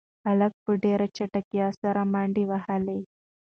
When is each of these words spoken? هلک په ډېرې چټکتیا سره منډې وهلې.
هلک 0.25 0.53
په 0.65 0.71
ډېرې 0.83 1.07
چټکتیا 1.17 1.67
سره 1.81 2.01
منډې 2.13 2.43
وهلې. 2.47 2.99